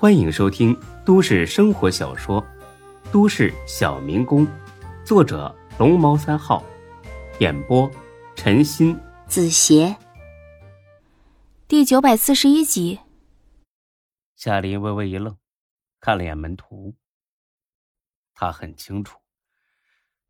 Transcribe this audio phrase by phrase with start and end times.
[0.00, 2.40] 欢迎收听都市生活小说
[3.10, 4.46] 《都市小民工》，
[5.04, 6.62] 作者龙猫三号，
[7.40, 7.90] 演播
[8.36, 9.96] 陈鑫、子邪，
[11.66, 13.00] 第九百四十一集。
[14.36, 15.36] 夏林微微一愣，
[15.98, 16.94] 看了眼门徒。
[18.34, 19.18] 他很清楚，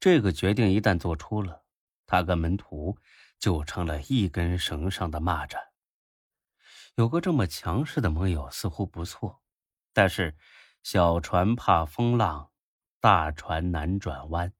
[0.00, 1.64] 这个决定一旦做出了，
[2.07, 2.96] 他跟门徒
[3.39, 5.59] 就成了一根绳上的蚂蚱。
[6.95, 9.43] 有个这么强势的盟友似乎不错。
[9.98, 10.32] 但是，
[10.84, 12.50] 小船怕风浪，
[13.00, 14.52] 大船难转弯，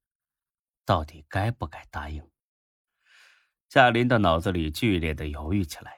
[0.85, 2.21] 到底该不该答应？
[3.69, 5.93] 夏林的脑子里剧烈的犹豫起来。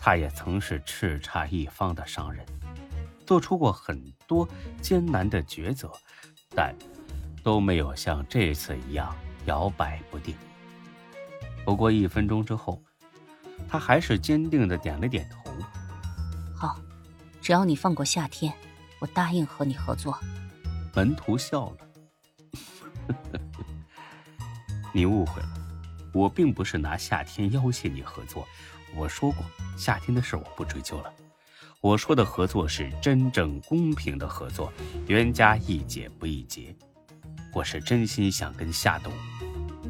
[0.00, 2.44] 他也曾是叱咤一方的商人，
[3.24, 4.48] 做出过很多
[4.82, 5.88] 艰难的抉择，
[6.50, 6.74] 但
[7.44, 10.34] 都没有像这次一样摇摆不定。
[11.64, 12.82] 不过一分钟之后，
[13.68, 15.52] 他还是坚定的点了点头。
[16.52, 16.80] 好。
[17.46, 18.52] 只要你放过夏天，
[18.98, 20.18] 我答应和你合作。
[20.96, 21.76] 门徒笑了，
[24.92, 25.48] 你误会了，
[26.12, 28.44] 我并不是拿夏天要挟你合作。
[28.96, 29.44] 我说过，
[29.78, 31.14] 夏天的事我不追究了。
[31.80, 34.72] 我说的合作是真正公平的合作，
[35.06, 36.74] 冤家宜解不宜结。
[37.54, 39.12] 我是真心想跟夏董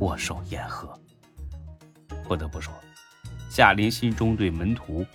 [0.01, 0.95] 握手言和。
[2.23, 2.70] 不得不说，
[3.48, 5.07] 夏林心中对门徒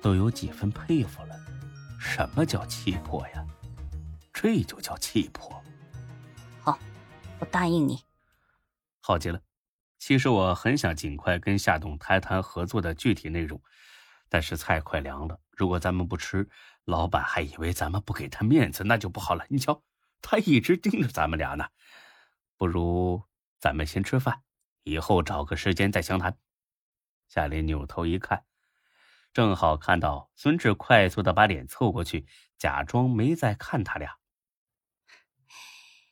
[0.00, 1.33] 都有几分佩服了。
[2.04, 3.44] 什么叫气魄呀？
[4.32, 5.60] 这就叫气魄。
[6.60, 6.78] 好，
[7.40, 7.98] 我答应你。
[9.00, 9.40] 好极了。
[9.98, 13.60] 其实我很想尽快跟夏董谈谈合作的具体内容，
[14.28, 16.48] 但是菜快凉了，如果咱们不吃，
[16.84, 19.44] 老板还以为咱们不给他面子，那就不好了。
[19.48, 19.82] 你瞧，
[20.20, 21.66] 他一直盯着咱们俩呢。
[22.56, 23.22] 不如
[23.58, 24.42] 咱们先吃饭，
[24.82, 26.36] 以后找个时间再详谈。
[27.28, 28.44] 夏林扭头一看。
[29.34, 32.24] 正好看到孙志快速的把脸凑过去，
[32.56, 34.18] 假装没在看他俩。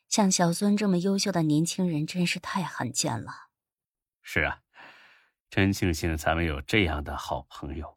[0.08, 3.32] 像小孙这么优秀的年轻人，真是太罕见了。
[4.22, 4.58] 是啊，
[5.48, 7.96] 真庆幸咱们有这样的好朋友。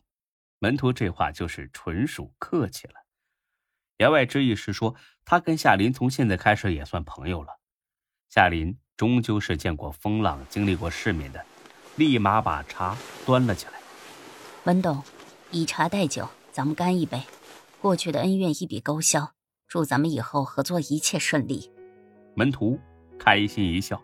[0.59, 2.93] 门徒这话就是纯属客气了，
[3.97, 4.95] 言外之意是说
[5.25, 7.59] 他跟夏林从现在开始也算朋友了。
[8.29, 11.43] 夏林终究是见过风浪、经历过世面的，
[11.95, 12.95] 立马把茶
[13.25, 13.73] 端了起来。
[14.65, 15.03] 文董。
[15.55, 17.17] 以茶代酒，咱们干一杯，
[17.81, 19.31] 过去的恩怨一笔勾销，
[19.69, 21.71] 祝咱们以后合作一切顺利。
[22.35, 22.77] 门徒
[23.17, 23.97] 开心一笑，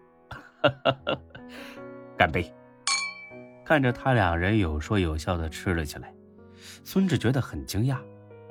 [2.17, 2.49] 干杯！
[3.65, 6.13] 看着他两人有说有笑的吃了起来，
[6.85, 7.97] 孙志觉得很惊讶，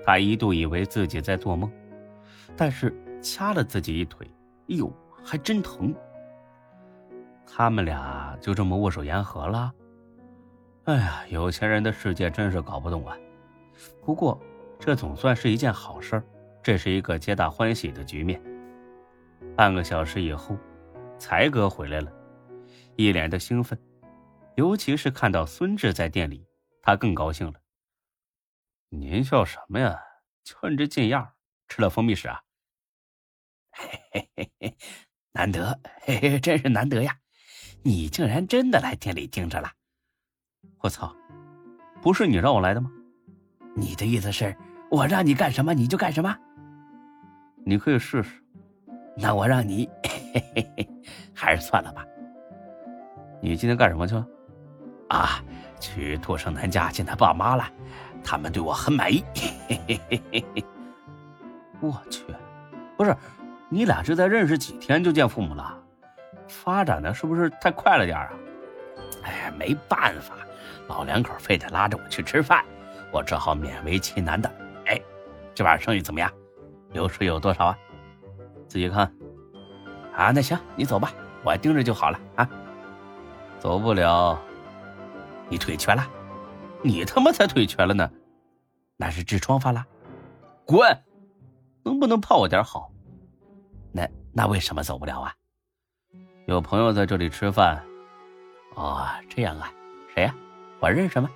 [0.04, 1.72] 他一度以为自己在做梦，
[2.54, 4.30] 但是掐了自己一腿，
[4.68, 4.92] 哎呦，
[5.24, 5.94] 还真疼。
[7.46, 9.72] 他们俩就这么握手言和了。
[10.90, 13.16] 哎呀，有钱人的世界真是搞不懂啊！
[14.04, 14.36] 不过，
[14.80, 16.20] 这总算是一件好事，
[16.64, 18.42] 这是一个皆大欢喜的局面。
[19.56, 20.58] 半个小时以后，
[21.16, 22.12] 才哥回来了，
[22.96, 23.80] 一脸的兴奋，
[24.56, 26.44] 尤其是看到孙志在店里，
[26.82, 27.54] 他更高兴了。
[28.88, 29.96] 您笑什么呀？
[30.42, 31.34] 就你这劲样，
[31.68, 32.42] 吃了蜂蜜屎啊？
[33.70, 34.76] 嘿嘿嘿嘿，
[35.30, 37.16] 难得，嘿嘿，真是难得呀！
[37.84, 39.70] 你竟然真的来店里盯着了。
[40.80, 41.14] 我操，
[42.00, 42.90] 不是你让我来的吗？
[43.74, 44.56] 你的意思是
[44.90, 46.36] 我让你干什么你就干什么？
[47.64, 48.42] 你可以试试。
[49.16, 49.88] 那我让你，
[50.32, 50.88] 嘿嘿嘿，
[51.34, 52.04] 还是算了吧。
[53.42, 54.26] 你今天干什么去了？
[55.08, 55.42] 啊，
[55.78, 57.64] 去杜胜男家见他爸妈了，
[58.24, 59.22] 他们对我很满意。
[59.34, 60.64] 嘿嘿嘿嘿嘿。
[61.80, 62.24] 我去，
[62.96, 63.14] 不是，
[63.68, 65.78] 你俩这才认识几天就见父母了，
[66.48, 68.30] 发展的是不是太快了点啊？
[69.24, 70.34] 哎，没办法。
[70.88, 72.64] 老两口非得拉着我去吃饭，
[73.12, 74.50] 我只好勉为其难的。
[74.86, 75.00] 哎，
[75.54, 76.30] 这晚生意怎么样？
[76.92, 77.78] 流水有多少啊？
[78.68, 79.12] 自己看。
[80.14, 81.12] 啊，那行，你走吧，
[81.44, 82.48] 我盯着就好了啊。
[83.58, 84.38] 走不了，
[85.48, 86.06] 你腿瘸了？
[86.82, 88.10] 你他妈才腿瘸了呢！
[88.96, 89.86] 那是痔疮发了。
[90.64, 91.04] 滚！
[91.82, 92.90] 能不能泡我点好？
[93.92, 95.34] 那那为什么走不了啊？
[96.46, 97.82] 有朋友在这里吃饭。
[98.74, 99.72] 哦，这样啊？
[100.14, 100.34] 谁呀？
[100.80, 101.30] 我认识吗？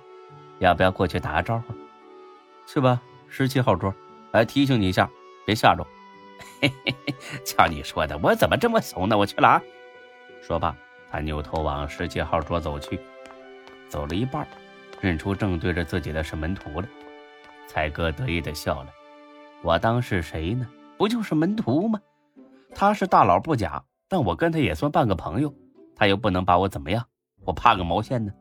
[0.57, 1.73] 要不要过去打个招呼？
[2.65, 3.93] 去吧，十七号桌。
[4.31, 5.07] 来提醒你一下，
[5.45, 5.85] 别吓着。
[6.59, 7.15] 嘿嘿嘿，
[7.45, 9.15] 瞧你说的，我怎么这么怂呢？
[9.17, 9.61] 我去了啊！
[10.41, 10.75] 说罢，
[11.11, 12.99] 他扭头往十七号桌走去。
[13.87, 14.47] 走了一半，
[14.99, 16.87] 认出正对着自己的是门徒了。
[17.67, 18.89] 才哥得意的笑了。
[19.61, 20.67] 我当是谁呢？
[20.97, 21.99] 不就是门徒吗？
[22.73, 25.53] 他是大佬不假，但我跟他也算半个朋友，
[25.95, 27.05] 他又不能把我怎么样，
[27.45, 28.33] 我怕个毛线呢？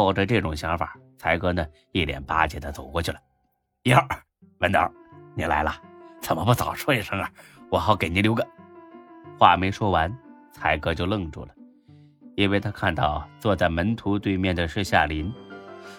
[0.00, 3.18] 抱着这种想法，才哥呢一脸巴结的走过去了。
[3.82, 3.98] 哟，
[4.60, 4.90] 文导，
[5.34, 5.74] 你来了，
[6.22, 7.30] 怎么不早说一声啊？
[7.68, 8.42] 我好给您留个。
[9.38, 10.10] 话没说完，
[10.52, 11.54] 才哥就愣住了，
[12.34, 15.30] 因为他看到坐在门徒对面的是夏林，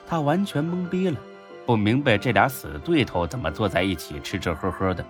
[0.07, 1.19] 他完全懵逼了，
[1.67, 5.05] 不明白这俩死对头怎么坐在一起吃吃喝喝的。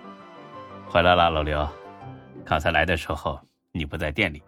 [0.86, 1.66] 回来了，老刘，
[2.44, 3.40] 刚才来的时候
[3.72, 4.42] 你不在店里。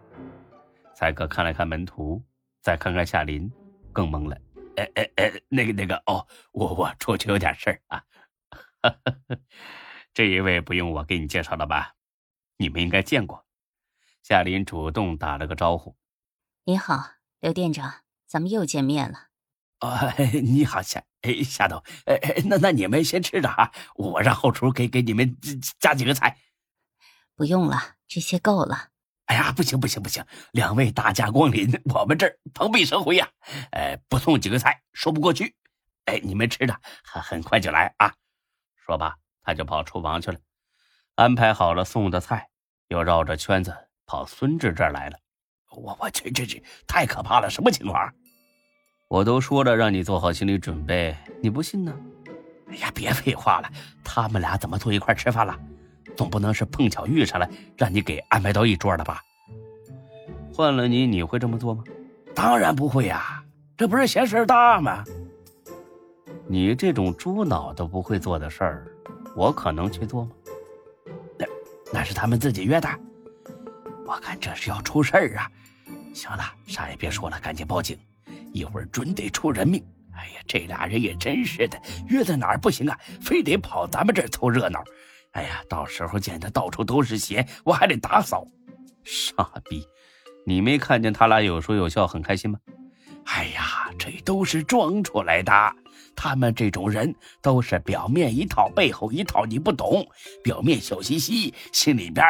[0.93, 2.21] 才哥看了看门徒，
[2.61, 3.51] 再看看夏林，
[3.95, 4.37] 更懵了。
[4.75, 8.03] 哎哎哎，那个那个哦，我我出去有点事儿啊。
[10.13, 11.95] 这一位不用我给你介绍了吧？
[12.57, 13.45] 你们应该见过。
[14.21, 15.95] 夏林主动打了个招呼
[16.65, 19.29] ：“你好，刘店长，咱们又见面了。
[19.79, 25.37] ”“哦，你好，夏哎夏总，哎哎，那那你们先吃着啊，我让后厨给给你们
[25.79, 26.37] 加几个菜。
[27.35, 28.89] ”“不用了，这些够了。
[29.25, 33.27] ”“哎呀，不行不行不行，两位大驾光临，我们这儿蓬荜生辉呀。
[33.71, 35.55] 哎，不送几个菜说不过去。
[36.05, 38.13] 哎，你们吃的很很快就来啊。”
[38.85, 40.37] 说罢，他就跑厨房去了，
[41.15, 42.49] 安排好了送的菜，
[42.89, 43.75] 又绕着圈子。
[44.07, 45.17] 跑孙志这儿来了，
[45.71, 47.49] 我我去，这这太可怕了！
[47.49, 48.13] 什么情况？
[49.07, 51.91] 我都说了让你做好心理准备，你不信呢？
[52.69, 53.71] 哎呀，别废话了，
[54.03, 55.59] 他们俩怎么坐一块吃饭了？
[56.15, 59.21] 总不能是碰巧遇上了，让你给安排到一桌了吧？
[60.53, 61.83] 换了你，你会这么做吗？
[62.33, 63.43] 当然不会呀，
[63.77, 65.03] 这不是嫌事儿大吗？
[66.47, 68.87] 你这种猪脑都不会做的事儿，
[69.35, 70.31] 我可能去做吗？
[71.37, 71.45] 那
[71.91, 72.87] 那是他们自己约的。
[74.05, 75.49] 我看这是要出事儿啊！
[76.13, 77.97] 行了，啥也别说了，赶紧报警，
[78.53, 79.83] 一会儿准得出人命。
[80.13, 84.83] 哎呀，这俩人也真是的，约在哪儿不行啊，非得跑咱们这儿凑热闹。
[85.35, 88.47] 哎呀，到时候见得到处都是血，我还得打扫。
[89.03, 89.85] 傻逼，
[90.45, 92.57] 你没看见他俩有说有笑，很开心吗？
[93.25, 95.51] 哎呀，这都是装出来的。
[96.15, 100.07] 他们这种人都是表面一套，背后一套，你不懂。
[100.41, 102.25] 表面笑嘻嘻，心里边……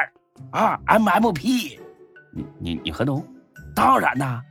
[0.51, 1.79] 啊，M M P，
[2.33, 3.25] 你你你很懂，
[3.75, 4.41] 当然呐。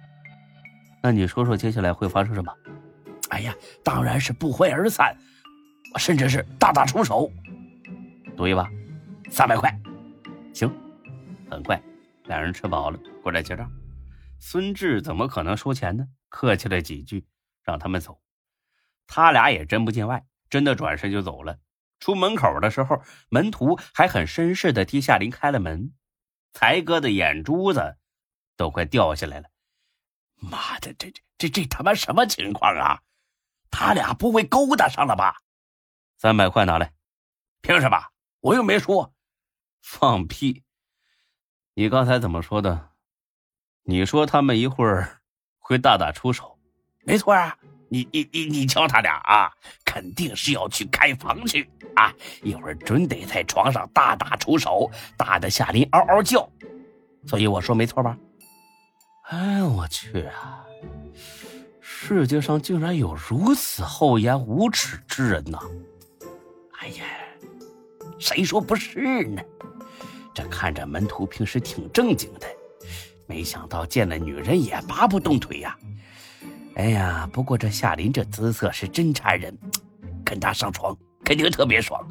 [1.03, 2.53] 那你说说接下来会发生什么？
[3.31, 3.53] 哎呀，
[3.83, 5.17] 当然是不欢而散，
[5.99, 7.29] 甚至是大打出手。
[8.37, 8.69] 赌一把，
[9.31, 9.71] 三百块。
[10.53, 10.69] 行，
[11.51, 11.81] 很快，
[12.25, 13.71] 两人吃饱了，过来结账。
[14.39, 16.07] 孙志怎么可能收钱呢？
[16.29, 17.27] 客气了几句，
[17.63, 18.21] 让他们走。
[19.07, 21.59] 他俩也真不见外，真的转身就走了。
[22.01, 25.95] 出门口的时候，门徒还很绅士的替夏林开了门，
[26.53, 27.97] 才哥的眼珠子
[28.57, 29.49] 都快掉下来了。
[30.37, 33.01] 妈的，这这这这他妈什么情况啊？
[33.71, 35.37] 他俩不会勾搭上了吧？
[36.17, 36.93] 三百块拿来，
[37.63, 37.97] 凭什么？
[38.44, 39.11] 我又没说。
[39.81, 40.62] 放屁！
[41.73, 42.91] 你刚才怎么说的？
[43.85, 45.20] 你说他们一会儿
[45.58, 46.58] 会大打出手？
[47.05, 47.56] 没错啊。
[47.88, 49.50] 你你你你瞧他俩啊，
[49.85, 52.12] 肯定是要去开房去啊！
[52.43, 56.47] 一会儿准得在床上大打出手，打得夏林嗷嗷叫。
[57.26, 58.19] 所以我说没错吧？
[59.31, 60.67] 哎我去啊！
[61.81, 65.58] 世界上竟然有如此厚颜无耻之人呐！
[66.81, 67.05] 哎呀，
[68.19, 69.43] 谁说不是呢？
[70.33, 72.47] 这看着门徒平时挺正经的，
[73.27, 75.77] 没想到见了女人也拔不动腿呀！
[76.77, 79.56] 哎呀，不过这夏林这姿色是真馋人，
[80.25, 82.05] 跟他上床肯定特别爽。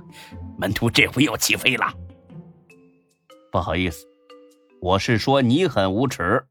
[0.57, 1.93] 门徒这回要起飞了。
[3.51, 4.05] 不好意思，
[4.81, 6.41] 我是说你很无耻。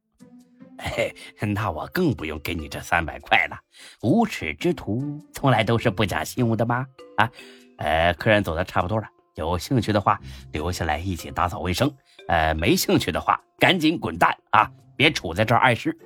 [0.79, 3.57] 嘿，那我更不用给你这三百块了。
[4.03, 6.87] 无耻之徒从来都是不讲信用的吗？
[7.17, 7.31] 啊，
[7.79, 10.21] 呃，客人走的差不多了，有兴趣的话
[10.53, 11.93] 留下来一起打扫卫生。
[12.29, 14.71] 呃，没兴趣的话赶紧滚蛋啊！
[14.97, 15.97] 别杵在这碍事。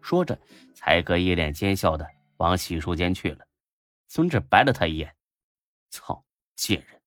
[0.00, 0.38] 说着。
[0.74, 2.04] 才哥一脸奸笑的
[2.38, 3.46] 往洗漱间去了，
[4.08, 5.14] 孙志白了他一眼
[5.90, 6.24] ：“操，
[6.56, 7.00] 贱人！”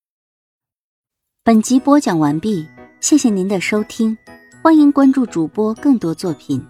[1.44, 2.66] 本集播讲完毕，
[3.02, 4.16] 谢谢您的收听，
[4.62, 6.66] 欢迎关注主播更多作品。